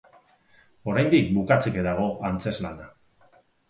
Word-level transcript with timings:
Oraindik 0.93 1.31
bukatzeke 1.37 1.87
dago 1.91 2.09
antzezlana. 2.33 2.93